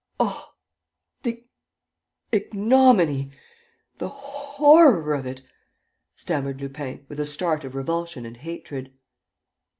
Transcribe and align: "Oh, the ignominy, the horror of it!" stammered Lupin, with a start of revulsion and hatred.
"Oh, 0.19 0.55
the 1.21 1.43
ignominy, 2.31 3.29
the 3.99 4.07
horror 4.09 5.13
of 5.13 5.27
it!" 5.27 5.43
stammered 6.15 6.59
Lupin, 6.59 7.05
with 7.07 7.19
a 7.19 7.23
start 7.27 7.63
of 7.63 7.75
revulsion 7.75 8.25
and 8.25 8.37
hatred. 8.37 8.93